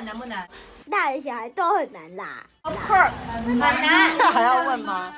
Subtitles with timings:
[0.00, 0.48] 们难不难？
[0.90, 2.46] 大人小孩都很难啦。
[2.62, 4.16] Of course，很难。
[4.16, 5.14] 这还要问吗？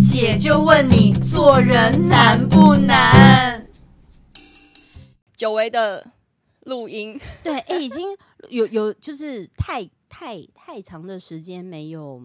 [0.00, 3.66] 姐就问你，做人难不难？
[5.36, 6.06] 久违的
[6.60, 8.16] 录音，对，哎，已经
[8.48, 12.22] 有有就是太太太长的时间没有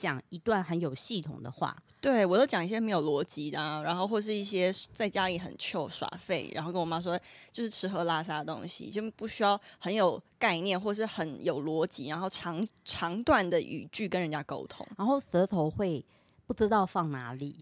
[0.00, 1.76] 讲一段很有系统的话。
[2.00, 7.18] 对，我都讲一些没有逻辑的，啊，然后或是一些在家里很糗耍废，然后跟我妈说
[7.52, 16.02] 就是吃喝拉撒的东西，就不需要很有概念或是很有逻辑，然后长长段的语句跟人家沟通，然后舌头会
[16.46, 17.56] 不知道放哪里。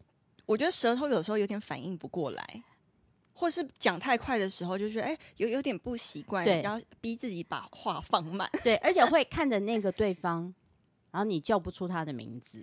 [0.46, 2.62] 我觉得舌头有时候有点反应不过来，
[3.34, 8.48] 或是讲太快的时候，就觉得哎，有有点不习惯，然后逼自己把话放慢。
[8.62, 10.54] 对，而且会看着那个对方，
[11.18, 12.62] 然后你叫不出他的名字。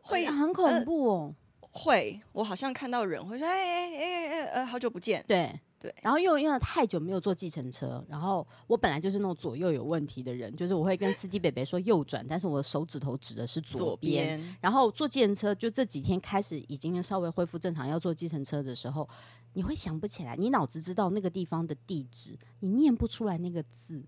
[0.00, 19.08] 会很恐怖哦，呃、会，我好像看到人会说，哎哎哎哎呃，好久不见，对对，然后因为因为太久没有坐计程车，然后我本来就是那种左右有问题的人，就是我会跟司机北北说右转，但是我的手指头指的是左边，左边，然后坐计程车就这几天开始已经稍微恢复正常，要坐计程车的时候，
[19.54, 24.04] 你会想不起来，你脑子知道那个地方的地址，你念不出来那个字。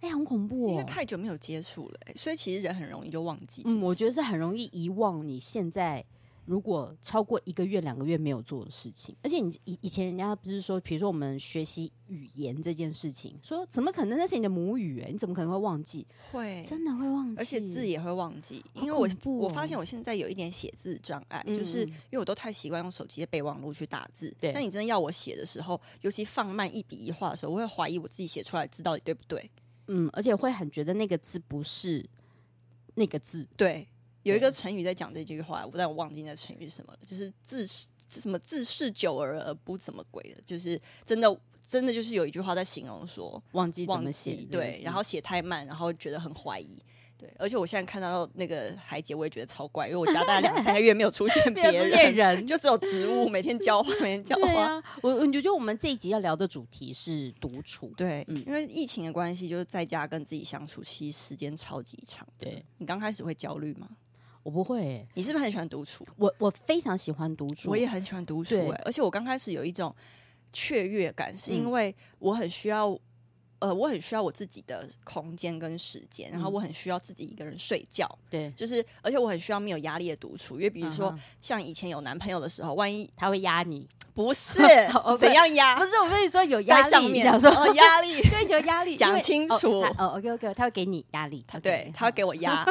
[0.00, 0.70] 哎、欸，很恐怖哦！
[0.70, 3.62] 因为太久没有接触了，所以其实人很容易就忘记。
[3.64, 6.04] 嗯，我觉得是很容易遗忘你现在
[6.44, 9.16] 如果超过一个月、两个月没有做的事情。
[9.22, 15.00] 而且你以以前人家不是说，比如说我们学习语言这件事情，说怎么可能那是你的母语？
[15.00, 16.06] 哎，你怎么可能会忘记？
[16.30, 18.64] 会真的会忘记，而且字也会忘记。
[18.74, 24.32] 因为我、哦、我发现我现在有一点写字障碍，嗯、就是因为我都太习惯用手机的备忘录去打字。
[24.38, 29.50] 对，但你真的要我写的时候，尤其放慢一笔一画的时候，我会怀疑我自己写出来字到底对不对。
[29.88, 32.04] 嗯，而且会很觉得那个字不是
[32.94, 33.46] 那个字。
[33.56, 33.86] 对，
[34.22, 46.82] 有一个成语在讲这句话，但我忘记那成语是什么了，就是字是什么自视久而而不怎么鬼的，就是真的真的就是有一句话在形容说忘记怎么写，对，然后写太慢，然后觉得很怀疑。
[47.18, 54.82] 对，而且我现在看到那个海姐，我也觉得超怪，因为我家大概两三个月没有出现 别人，人就只有植物每天浇花，每天浇花。
[55.02, 57.90] 我我觉得我们这一集要聊的主题是独处。
[57.96, 62.26] 对，嗯，因为疫情的关系，就是在家跟自己相处，其实时间超级长。
[62.38, 63.88] 对，你刚开始会焦虑吗？
[64.42, 65.08] 我不会、欸。
[65.14, 66.06] 你是不是很喜欢独处？
[66.16, 68.82] 我我非常喜欢独处，我也很喜欢独处、欸。
[68.84, 69.94] 而且我刚开始有一种
[70.52, 72.98] 雀跃感，是因为我很需要。
[73.58, 78.06] 呃，我很需要我自己的空间跟时间，然后我很需要自己一个人睡觉。
[78.28, 84.60] 对，就是，而且我很需要没有压力的独处，因为比如说、嗯、像以前有男朋友的时候，万一他会压你，不是
[85.18, 85.76] 怎样压？
[85.76, 89.80] 不是我跟你说有压力，在上面想说哦压力， 对，有压力，讲清楚。
[89.80, 92.64] 哦，哦，OK OK，他会给你压力，他对，他会给我压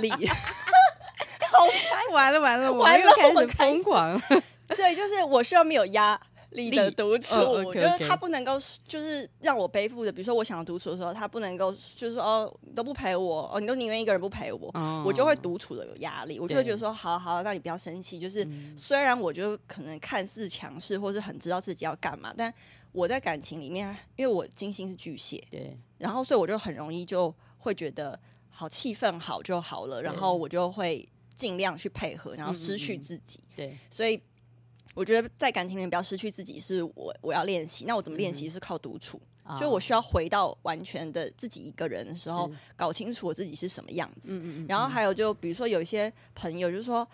[0.00, 0.10] 力。
[1.50, 4.20] 好烦，完了完了，完了，我们开始疯狂。
[4.68, 6.18] 对，就是我需要没有压。
[6.50, 10.10] 力的独处，哦、okay, okay 就是他不能够，就是让我背负的。
[10.10, 16.40] 比如说，我想要独处的时候，他不能够，就是说，哦，你都不陪我，哦，你都宁愿一个人不陪我，哦、我就会独处的有压力。
[16.40, 18.18] 我就会觉得说，好好，那你不要生气。
[18.18, 22.52] 就是、嗯、虽然我就可能看似强势，或是很知道自己要干嘛，但
[22.92, 33.38] 我在感情里面，因为我金星是巨蟹，对，然后所以我就很容易就会觉得，好气氛好就好了，然后我就会尽量去配合，然后失去自己。
[33.40, 34.18] 嗯嗯对，所以。
[34.98, 37.84] 我觉得在感情里面不要失去自己，是我我要练习。
[37.84, 38.50] 那我怎么练习？
[38.50, 44.32] 是靠独处，嗯、就我需要回到完全的自己一个人的时候，搞清楚我自己是什么样子。
[44.32, 47.06] 嗯嗯嗯，然后还有就比如说有一些朋友就是说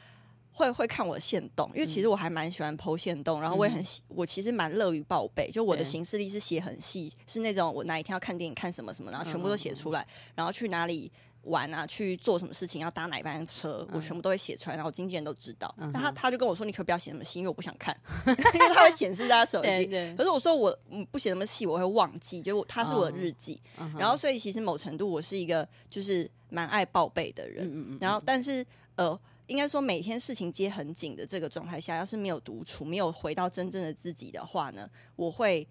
[0.53, 5.51] 会会看我的限动，因为其实我还蛮喜欢 po 限动，然后我也很喜，我其实蛮乐于报备。
[5.51, 11.12] 就我的行事历是写很细，是那种我哪一天要看电影看什么什么，然后全部都写出来，然后去哪里。
[11.44, 15.72] 玩啊，去做什么事情，要搭哪一班车，我全部都会写出来，然后经纪人都知道。
[15.78, 17.94] 那、嗯、他他就跟我说：“你可不要写那么细，因为我不想看，
[18.27, 20.77] 因为他会显示在他手机。”可是我说我
[21.10, 23.60] 不写那么细，我会忘记，就他是我的日记。
[23.77, 27.66] 哦、然后所以其实某程度我是一个就是蛮爱报备的人。
[27.66, 28.65] 嗯嗯嗯，然后但是
[28.97, 35.66] 呃，应该说每天事情接很紧的这个状态下，要是没有独处，没有回到真正的自己的话呢，我会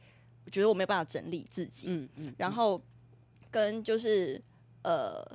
[0.45, 1.87] 我觉得我没有办法整理自己。
[1.89, 2.79] 嗯嗯，嗯，然后
[3.49, 4.39] 跟就是
[4.83, 5.25] 呃。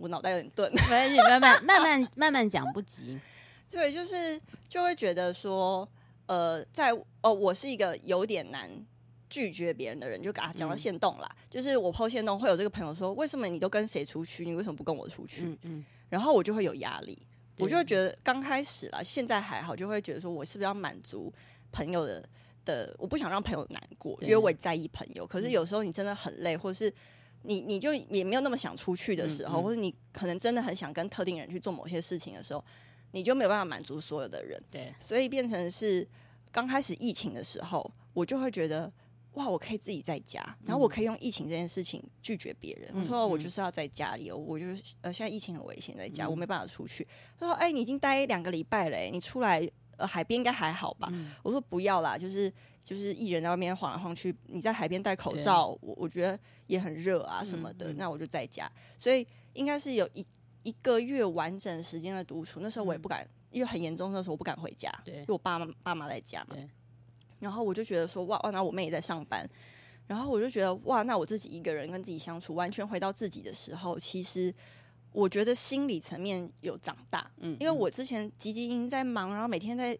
[0.00, 3.20] 我脑袋有点钝，没关系，慢慢慢慢慢慢讲，不急。
[3.70, 5.88] 对，就是就会觉得说，
[6.26, 8.68] 呃，在哦，我是一个有点难
[9.28, 11.28] 拒绝别人的人，就给他讲到限动啦。
[11.30, 15.42] 嗯、就是我 po 限动，会有这个朋友说，为什么你都跟谁出去，你为什么不跟我出去？
[15.44, 15.84] 嗯嗯。
[16.08, 17.16] 然后我就会有压力，
[17.58, 21.32] 我就会觉得刚开始啦，现在还好，就会觉得说我是不是要满足
[21.70, 22.28] 朋友的
[22.64, 25.24] 的，我不想让朋友难过，因为我也在意朋友。
[25.24, 26.92] 可是有时候你真的很累，或者是。
[27.42, 32.64] 你你就也没有那么想出去的时候，嗯嗯、或者你可能真的很想跟特定人去做某些事情的时候，
[33.12, 34.62] 你就没有办法满足所有的人。
[34.70, 36.06] 对，所以变成是
[36.52, 38.92] 刚开始疫情的时候，我就会觉得
[39.34, 42.90] 哇，我可以自己在家，然后我可以用疫情这件事情拒绝别人。
[42.92, 47.06] 嗯、我说我就是要在家里，我就是呃，现在疫情很危险，在家、嗯、我没办法出去。
[47.38, 49.66] 他说，哎、欸，你已经待两个礼拜了，你出来
[49.96, 51.08] 呃海边应该还好吧？
[51.12, 58.70] 嗯、我说不要啦，就是就是艺人在外面晃来晃去，你在海边戴口罩，我我觉得也很热啊什么的，嗯、那我就在家。
[58.98, 60.26] 所以应该是有一
[60.62, 62.60] 一个月完整时间的独处。
[62.60, 66.56] 那时候我也不敢，嗯、因为很严重的时候我不敢回家，对，因为我爸妈爸妈在家嘛。
[67.38, 69.48] 然后我就觉得说哇哇，那我妹也在上班，
[70.06, 74.54] 然后我就觉得哇，那我自己一个人跟自己相处，完全回到自己的时候，其实
[75.12, 79.98] 我觉得心理层面有长大，嗯，因为我之前汲汲营营在忙，然后每天在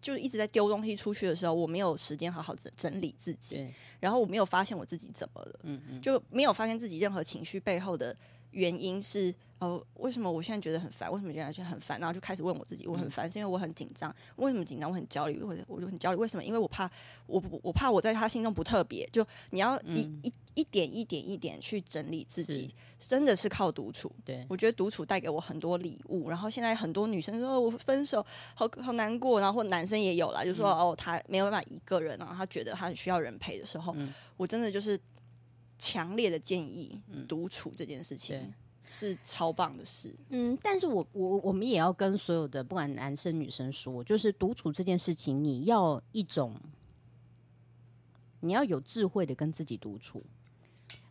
[0.00, 3.66] 就一直在丢东西出去的时候，我没有时间好好整整理自己，
[4.00, 8.16] 然后我没有发现我自己怎么了，嗯嗯，就没有发现自己任何情绪背后的。
[8.56, 11.10] 原因是呃，为什么我现在觉得很烦？
[11.12, 12.00] 为什么觉得很烦？
[12.00, 14.14] 然后就开始问我自己，我很烦，是因为我很紧张。
[14.36, 14.90] 为什么紧张？
[14.90, 16.18] 我很焦虑，或者我就很焦虑。
[16.18, 16.44] 为什么？
[16.44, 16.90] 因为我怕
[17.26, 19.08] 我我怕我在他心中不特别。
[19.12, 24.10] 就你要一、嗯、一一点一点一点去整理自己，真的是靠独处。
[24.24, 26.28] 对，我觉得独处带给我很多礼物。
[26.30, 28.24] 然后现在很多女生说我分手
[28.54, 35.00] 好好难过，然后或男生也有啦，就说、嗯、哦他没有办法一个人，然后他觉得他很需要人陪的时候，嗯、我真的就是。
[35.78, 38.52] 强烈的建议，独处这件事情
[38.82, 40.14] 是超棒的事。
[40.30, 46.54] 嗯，但是我我我们也要跟所有的不管男生女生说，就是独处这件事情，你要一种，
[48.40, 50.22] 你要有智慧的跟自己独处。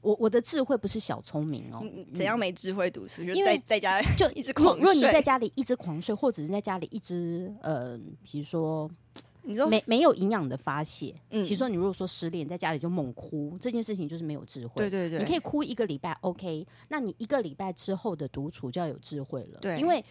[0.01, 1.83] 我我的智慧不是小聪明哦，
[2.13, 3.21] 怎样没智慧独处？
[3.21, 4.79] 因为就在在家就一直狂睡。
[4.79, 8.89] 如果你在家里一直狂睡，或者是在家里一直呃，比如说。
[9.45, 14.74] 你说没没有营养的发泄，嗯，比如说你如果说失恋，在家里就猛哭，这件事情就是没有智慧。
[14.77, 20.03] 对对对，你可以哭一个礼拜，OK，那你一个礼拜之后的独处就要有智慧了，对，因为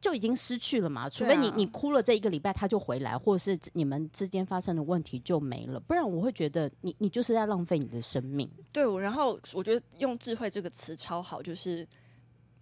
[0.00, 8.50] 就已经失去了嘛，除非你你哭了这一个礼拜他就回来，或者是你们之间发生的问题就没了，不然我会觉得你你就是在浪费你的生命。
[8.72, 11.86] 对，然后我觉得用智慧这个词超好，就是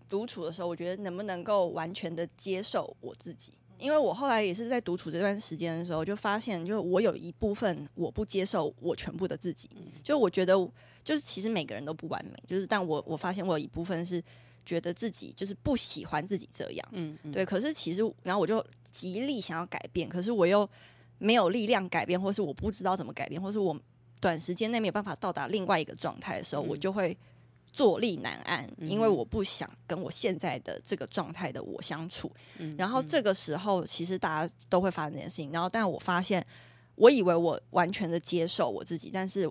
[0.08, 3.54] 独处的时候，我觉得能不能够完全的接受我自己。
[3.82, 9.68] 因为我后来也是在独处这段时间的时候，就发现，就我有一部分我不接受我全部的自己，
[10.04, 10.54] 就我觉得，
[11.02, 14.22] 就是其实每个人都不完美，就是但我我发现我有一部分是
[14.64, 17.44] 觉得自己就是不喜欢自己这样，嗯，嗯，对。
[17.44, 20.68] 可是其实，然后我就极力想要改变，可是我又
[21.18, 23.76] 没有力量改变，或是我不知道怎么改变，或是我
[24.20, 27.16] 短时间内没有办法到达另外一个状态的时候，我就会。
[27.72, 32.30] 坐立难安，因为我不想跟我现在的这个状态的我相处。
[32.58, 35.50] 嗯、然后这个时候，其实大家都会发生这件事情。
[35.50, 36.46] 然后，但我发现，
[36.96, 39.50] 我以为我完全的接受我自己，但是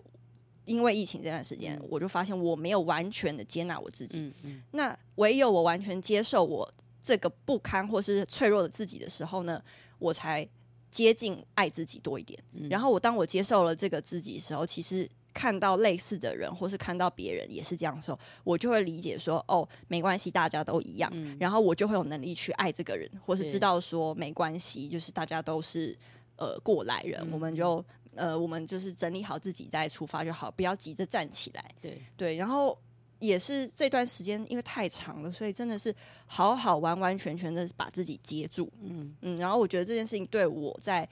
[0.65, 4.19] 因为疫情这段时间，嗯、我就发现我没有完全的接纳我自己。
[4.19, 6.71] 嗯嗯、那唯有我完全接受我
[7.01, 9.59] 这个不堪或是脆弱的自己的时候呢，
[9.97, 10.47] 我才
[10.91, 12.39] 接近爱自己多一点。
[12.53, 15.09] 嗯、然后，我当我接受了这个自己的时候，其实。
[15.33, 21.09] 看到类似的人，或是看到别人也是这样的时候，我就会理解说，哦，没关系，大家都一样。
[21.13, 25.97] 嗯、然后我就会有能力去爱这个人，或是知道说没关系，就是大家都是
[26.35, 27.83] 呃过来人，嗯、我们就
[28.15, 31.71] 呃我们就是整理好自己再出发就好，不要急着站起来。
[31.79, 32.77] 对对，然后
[33.19, 35.95] 也是这段时间因为太长了，所以真的是
[36.25, 38.71] 好好完完全全的把自己接住。
[38.81, 41.07] 嗯嗯，然后我觉得这件事情对我在。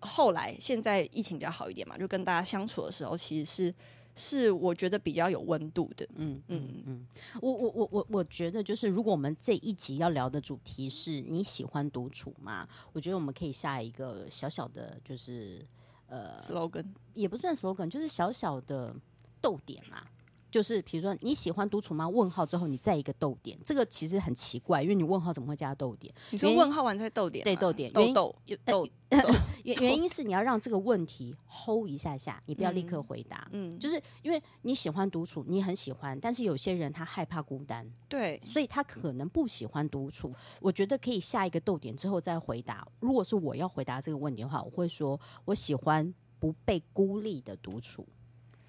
[0.00, 3.74] 后来，现在疫情比较好一点嘛，就跟大家相处的时候，其实是
[4.14, 6.06] 是我觉得比较有温度的。
[6.14, 7.06] 嗯嗯嗯，
[7.40, 12.68] 我我我我我觉得，就是如果我们这一集要聊的主题是你喜欢独处吗？
[12.92, 15.64] 我觉得我们可以下一个小小的，就是
[16.06, 18.94] 呃，slogan 也不算 slogan，就是小小的
[19.40, 20.02] 逗点嘛。
[20.50, 22.08] 就是比如说你喜欢独处吗？
[22.08, 26.12] 问号之后你再一个逗点，这个其实很奇怪，因为你问号怎么会加逗点？
[26.30, 27.44] 你说问号完再逗点？
[27.44, 27.92] 对，逗点。
[27.92, 28.34] 逗逗
[28.64, 28.88] 逗。
[29.62, 33.48] 原原 因是你要让这个问题 hold 一下下，你不要立刻回答。
[33.52, 40.34] 嗯，就是因为你喜欢独处，你很喜欢，但是有些人他害怕孤单，对，所以他可能不喜欢独处。
[40.60, 42.86] 我觉得可以下一个逗点之后再回答。
[42.98, 48.04] 如果是我要回答这个问题的话，我会说我喜欢不被孤立的独处。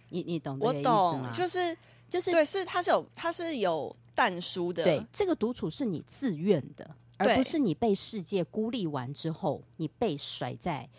[0.10, 0.58] 你你懂？
[0.60, 1.76] 我懂，就是
[2.10, 4.84] 就是对，是它是有它是有淡书的。
[4.84, 10.90] 对，这个独处是你自愿的，而不是你被世界孤立完之后，你被甩在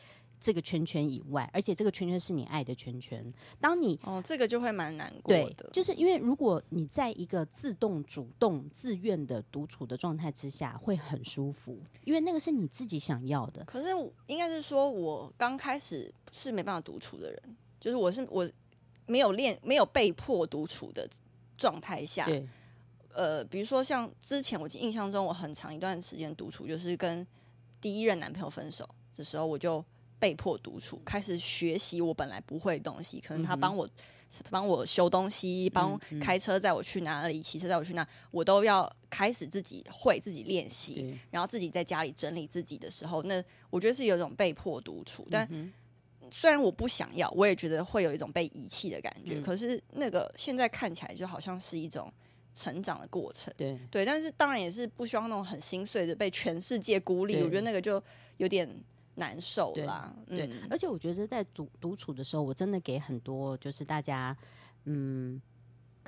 [0.41, 3.33] 这个圈圈以外，而且这个圈圈是你爱的圈圈。
[3.61, 5.55] 当你哦，这个就会蛮难过的。
[5.55, 13.65] 对，就是因为如果你在一个自动、主动、自愿的独处的状态之下，会很舒服，因为那个是你自己想要的。
[13.65, 13.89] 可是
[14.27, 18.49] 应该是说，我刚开始是没办法独处的人，就是我是我。
[19.09, 21.09] 没有练，没有被迫独处的
[21.57, 22.47] 状态下，对
[23.13, 27.27] 呃，比如说像之前我印象中，我很长一段时间独处，就是跟
[27.81, 29.85] 第一任男朋友分手的时候，我就
[30.21, 33.21] 被迫独处，开始学习我本来不会的东西。
[33.21, 33.89] 可能他帮我
[34.51, 45.27] 帮、嗯、我修东西，帮开车载我去哪里，骑车载我去哪，我都要开始自己会自己练习，然后自己在家里整理自己的时候，那我觉得是有一种被迫独处。
[45.31, 45.49] 但
[46.31, 49.39] 虽然我不想要，我也觉得会有一种被遗弃的感觉。
[49.39, 52.13] 嗯、可是那个现在看起来就好像是一种
[52.55, 53.53] 成长的过程。
[53.57, 57.43] 对对，但是当然也是不希望那种很心碎的被全世界孤立。
[57.43, 58.03] 我觉得那个就
[58.37, 58.69] 有点。
[59.19, 64.37] 难受啦，对，而且我觉得在独独处的时候，我真的给很多就是大家，
[64.85, 65.43] 嗯，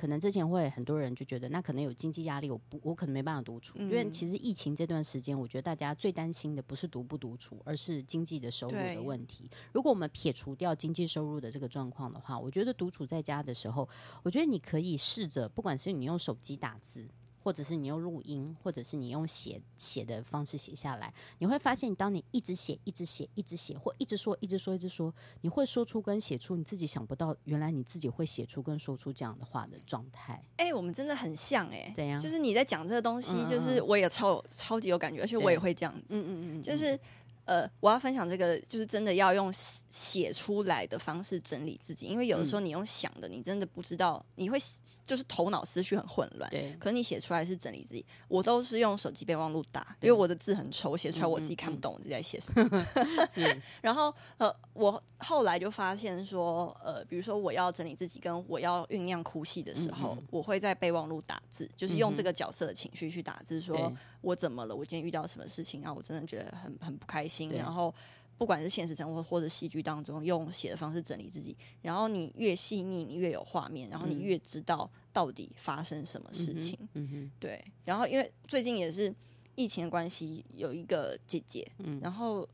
[0.01, 9.47] 可能之前会很多人就觉得那可能有经济压力，我不我可能没办法独处，嗯、因为其实疫情这段时间，我觉得大家最担心的不是独不独处，而是经济的收入的问题。
[9.71, 13.87] 如果我们撇除掉经济收入的这个状况的话，我觉得独处在家的时候，
[14.23, 17.07] 我觉得你可以试着，不管是你用手机打字。
[17.43, 30.33] 或者是你用录音，或者是你用写写的方式写下来，你会发现，当你一直写、一直写、一直写，或一直说、一直说、一直说，你会说出跟写出你自己想不到，原来你自己会写出跟说出这样的话的状态。
[30.57, 32.19] 哎、欸，我们真的很像哎、欸，怎样？
[32.19, 36.15] 就是你在讲这个东西，就是我也超、超级有感觉，而且我也会这样子。
[36.17, 36.99] 嗯嗯嗯，就是。
[37.45, 44.57] 呃，我要分享这个，就是真的要用写出来的方式整理自己，因为有的时候你用想的，你真的不知道，你会
[45.05, 46.49] 就是头脑思绪很混乱。
[46.51, 48.05] 对，可是你写出来是整理自己。
[48.27, 52.87] 我都是用手机备忘录打，因为我的字很丑，写出来我自己看不懂我自己在写什么。
[53.81, 67.30] 然后呃，我后来就发现说，呃，比如说我要整理自己，跟我要酝酿哭戏的时候，我会在备忘录打字，就是用这个角色的情绪去打字，说我怎么了，我今天遇到什么事情，啊我真的觉得很很不开心。
[67.49, 67.93] 对然后，
[68.37, 71.55] 不管是现实生活或者戏剧当中，用写的方式整理自己。
[71.81, 76.77] 然后你越细腻，你越有画面，然后你越知道到底发生什么事情。
[76.93, 77.63] 嗯哼，对。
[77.85, 79.13] 然后因为最近也是
[79.55, 82.47] 疫情的关系，有一个姐姐，嗯、然后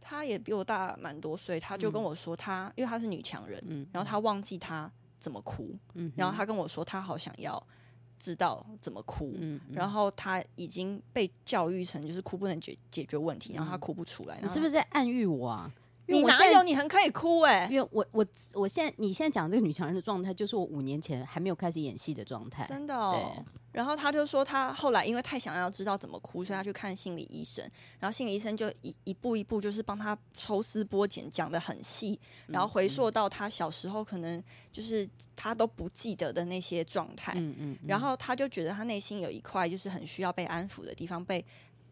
[0.00, 7.66] 她也比我大蛮多岁，她就跟我说她，她、嗯、因为她是女强人，嗯、然后她忘记她怎么哭，嗯、然后她跟我说她好想要。
[8.24, 14.38] 知道怎么哭，嗯嗯、然后他已经被教育成就是哭不能解解决问题，嗯、然后他哭不出来。
[14.40, 15.70] 你是不是在暗喻我啊？
[16.06, 16.62] 你哪有？
[16.62, 17.68] 你很可以哭哎、欸！
[17.70, 22.66] 因为我我我现在你现在讲这个女强人的状态，就是我五年前还没有开始演戏的状态。
[22.66, 23.32] 真的哦。
[23.36, 23.44] 对。
[23.72, 27.68] 然后他就说，他后来因为太想要知道怎么哭，所以他去看心理医生。
[27.98, 37.32] 然后心理医生就一一步一步就是帮他抽丝剥茧，讲的很细，然后回溯到他小时候可能就是他都不记得的那些状态。
[37.36, 37.78] 嗯嗯。
[37.86, 41.44] 然后他就觉得他内心有一块就是很需要被安抚的地方被。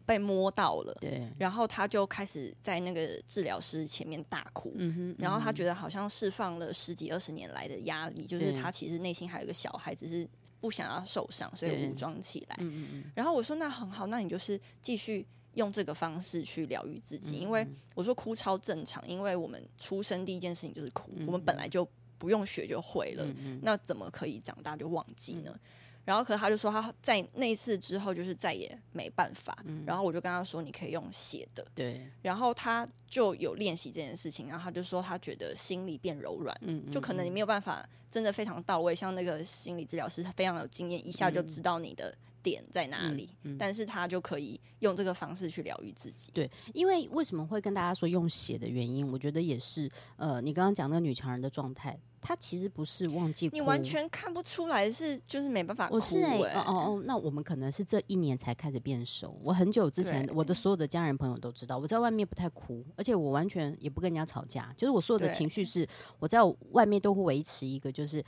[0.05, 10.27] 被摸到了，对，然后他就开始在那个治疗师前面大哭，嗯哼，然后他觉得好像释放了十几二十年来的压力，就是他其实内心还有一个小孩，只是
[10.59, 12.55] 不想要受伤，所以武装起来。
[12.59, 23.25] 嗯嗯，然后我说那很好，那你就是继续用这个方式去疗愈自己，因为我说哭超正常，因为我们出生第一件事情就是哭，我们本来就不用学就会了，
[23.61, 25.57] 那怎么可以长大就忘记呢？
[26.05, 29.57] 然后，可是他就说他在那一次之后就是再也没办法。
[29.65, 32.05] 嗯、然后我就跟他说：“你可以用写的。”对。
[32.21, 36.53] 然后他就有练习这件事情，然后他就说他觉得心里变柔软。
[36.61, 36.91] 嗯，嗯，嗯。
[36.91, 43.29] 就可能你没有办法真的非常到位，像那个心理治疗师，他非常有经验，一下就知道你的点在哪里。
[43.41, 43.55] 嗯。
[43.55, 46.29] 嗯，但是他就可以用这个方式去疗愈自己。
[46.33, 51.97] 对，因为为什么会跟大家说用血的原因，我觉得也是呃，你刚刚讲那个女强人的状态。
[52.25, 55.95] 她其实不是忘记哭，你完全看不出来是就是没办法哭。
[55.95, 59.37] 我是哎、欸，哦哦哦，那我们可能是这一年才开始变熟。
[59.43, 64.73] 我很久之前，我的所有的家人朋友都知道，我在外面不太哭，而且我完全也不跟人家吵架。
[64.77, 65.85] 就是我所有的情绪是，
[66.17, 66.39] 我在
[66.71, 68.23] 外面都会维持一个就是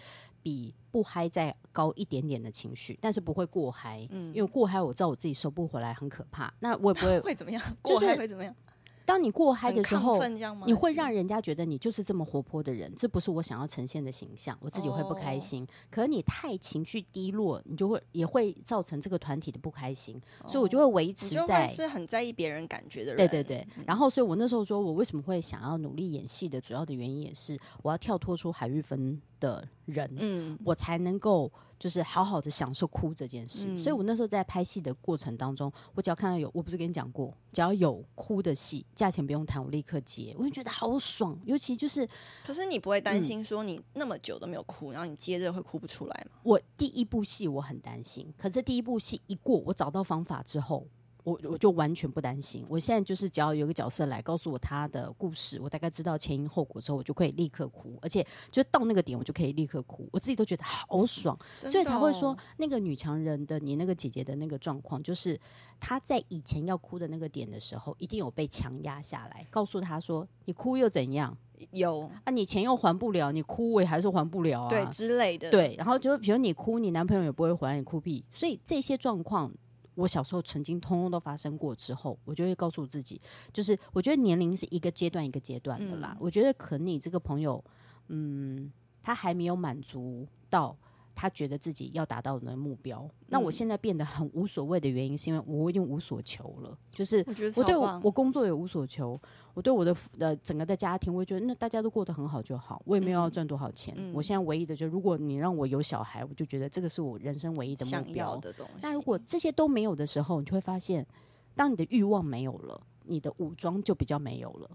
[0.46, 4.08] 比不嗨再高一点点的情绪，但是不会过嗨。
[4.12, 6.54] 嗯，因为过嗨我知道我自己收不回来，很可怕。
[6.60, 7.60] 那我也不会 会怎么样？
[7.82, 8.56] 过嗨会怎么样？
[9.05, 10.19] 当你过嗨的时候，
[10.65, 15.62] 你会让人家觉得你就是这么活泼的人，这不是我想要呈现的形象，我自己会不开心。
[15.62, 15.69] Oh.
[15.91, 20.51] 可你太情绪低落，你就会也会造成这个团体的不开心，oh.
[20.51, 23.17] 所以我就会维持在是很在意别人感觉的人。
[23.17, 31.51] 对对对，嗯、然后所以我那时候说我为什么会想要努力演戏的主要的原因，也是我要跳脱出海玉芬的人，嗯，我才能够。
[31.77, 41.38] 就是好好的享受哭这件事，嗯、所以我那时候在拍戏的过程当中，我只要看到有，我不是跟你讲过，只要有哭的戏，价钱不用谈，我立刻接，我就觉得好爽。
[41.46, 42.08] 尤其就是，
[42.46, 46.39] 可是你不会担心说你那么久都没有哭，嗯、然后你接着会哭不出来吗？
[46.44, 50.88] 我第一部戏我很担心，可是第一部戏一过，我找到方法之后，
[51.25, 52.63] 我我就完全不担心。
[52.70, 60.08] 我现在就是只要有个角色来告诉我他的故事，我大概知道前因后果之后，我就可以立刻哭，而且就到那个点，我就可以立刻哭。
[60.13, 65.38] 我自己都觉得好爽，哦、所以才会说那个女强人的你那个姐姐的那个状况，就是
[65.79, 71.36] 她在以前要哭的那个点的时候，一定有被强压下来，告诉她说：“你哭又怎样？
[71.72, 75.50] 有啊，你钱又还不了，你哭我也还是还不了啊，对之类的。
[75.50, 78.24] 对，然后就比如你哭，你男朋友也不会还，你哭屁。
[78.32, 79.51] 所以这些状况。”
[79.96, 83.20] 我小时候曾经通通都发生过之后，我就会告诉自己，
[83.52, 86.12] 就是我觉得年龄是一个阶段一个阶段的啦。
[86.14, 87.64] 嗯、我觉得可能你这个朋友，
[88.10, 88.72] 嗯，
[89.02, 90.78] 他还没有满足到。
[91.15, 96.77] 他觉得自己要达到的目标，那我现在变得很无所谓的原因，是因为我已经无所求了。
[96.91, 99.19] 就是我对我我工作也无所求，
[99.53, 102.81] 我对我的呃整个的家庭，我也觉得那大家都过得很好就好。
[102.86, 103.95] 我也没有要赚多少钱。
[104.13, 108.74] 我现在唯一的就是，如果你让我有小孩，我就觉得这个是我人生唯一的目标的东西。
[108.81, 111.07] 那如果这些都没有的时候，你就会发现，
[111.55, 114.69] 当你的欲望没有了，你的武装就比较没有了。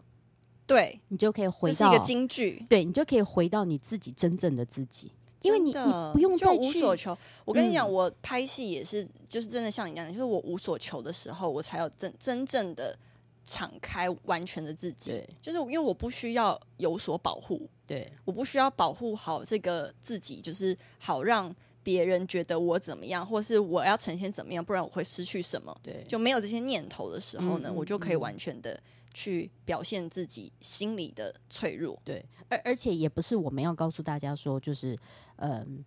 [0.66, 5.12] 对，你就可以回到一个金句，对你就可以回到你自己真正的自己。
[5.42, 12.97] 因为你你不用再无所求，我跟你讲，我拍戏也是，就是真的像你这样，就是我无所求的时候，我才有真真正的
[13.44, 15.23] 敞开完全的自己。
[15.40, 25.75] 就是因为我不需要有所保护，对，我不需要保护好这个自己，就是好让别人觉得我怎么样，或是我要呈现怎么样，不然我会失去什么。
[25.82, 28.78] 对，就没有这些念头的时候呢，我就可以完全的。
[29.12, 34.97] 去表现自己心里的脆弱，对，而而且也不是我们要告诉大家说，就是，
[35.37, 35.85] 嗯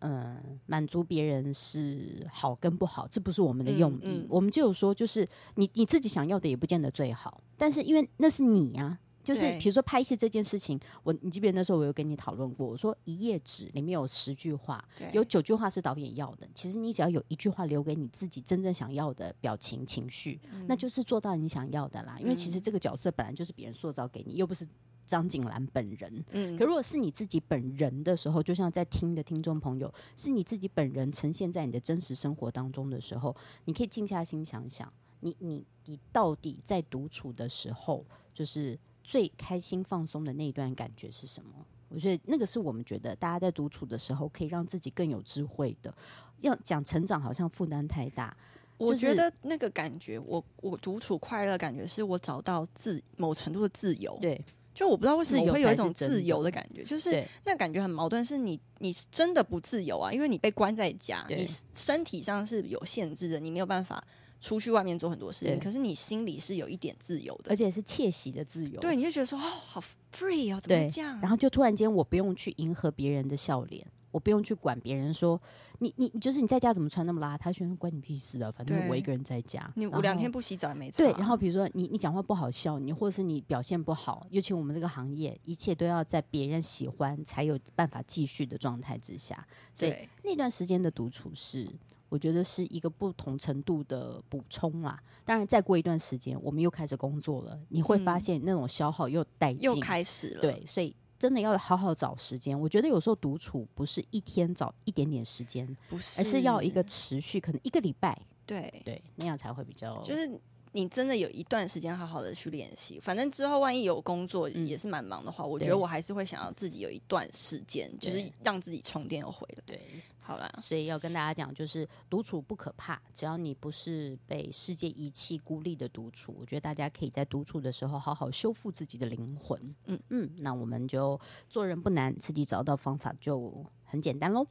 [0.00, 4.00] 嗯，满足别人是好跟不好，这不是我们的用意。
[4.02, 9.00] 嗯嗯、我们就有说，就是你你自己想要的也不见得最好，但是因为那是你呀、啊。
[9.26, 16.48] 就是比如说拍戏这件事情，我你记不记得那时候我有跟你讨论过，我说一页纸里面有十句话，有九句话是导演要的。
[16.54, 22.16] 其实你只要有一句话留给你自己真正想要的表情情绪，嗯、那就是做到你想要的啦。
[22.20, 24.64] 因为其实这个角色本来就是别人塑造给你，又不是
[25.04, 26.24] 张景兰本人。
[26.30, 38.78] 嗯，可如果是你自己本人的时候，就像在听的听众朋友，是你自己本人呈现在你的真实生活当中的时候，你可以静下心想想，你你你到底在独处的时候，就是。
[39.06, 41.50] 最开心放松的那一段感觉是什么？
[41.88, 45.94] 我觉得那个是我们觉得大家在独处的时候可以让自己更有智慧的。
[46.40, 48.36] 要讲成长好像负担太大，
[48.76, 54.18] 我觉得那个感觉，我我独处快乐感觉是我找到自某程度的自由。
[54.20, 64.02] 对，就我不知道为什么我会有一种自由的感觉，就是那感觉很矛盾，是你你真的不自由啊，因为你被关在家，你身体上是有限制的，你没有办法。
[64.46, 68.80] 出去外面做很多事情，可是你心里是有一点自由的，而且是窃喜的自由。
[68.80, 69.82] 对，你就觉得说哦，好
[70.14, 71.18] free 哦，怎么会这样？
[71.20, 75.42] 然后就突然间，我不用去迎合别人的笑脸，我不用去管别人说
[75.80, 78.48] 你你就是你在家怎么穿那么邋遢，说关你屁事啊！
[78.52, 81.04] 反正我一个人在家，你我两天不洗澡也没错。
[81.04, 91.66] 对，然后比如说你你讲话不好笑，你或者是你表现不好，尤其我们这个行业，一切都要在别人喜欢才有办法继续的状态之下，所以那段时间的独处是。
[92.08, 95.02] 我觉得是一个不同程度的补充啦。
[95.24, 100.40] 当然，再过一段时间，我们又开始工作了，你会发现那种消耗又带劲，又开始了。
[100.40, 102.58] 对，所以真的要好好找时间。
[102.58, 108.16] 我觉得有时候独处不是一天找一点点时间，不是，而是要一个持续，可能一个礼拜。
[108.44, 110.40] 对对，那样才会比较就是。
[110.76, 119.62] 你真的有一段时间好好的去练习，反正之后万一有工作也是蛮忙的话，嗯、我觉得我还是会想要自己有一段时间，就是让自己充电又回来。
[119.64, 119.80] 对，
[120.20, 129.58] 好啦，所以要跟大家讲，就是独处不可怕，只要你不是被世界遗弃、孤立的独处，我觉得大家可以在独处的时候好好修复自己的灵魂。
[129.86, 134.46] 嗯嗯，那我们就做人不难，自己找到方法就很简单喽，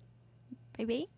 [0.72, 1.15] 拜拜。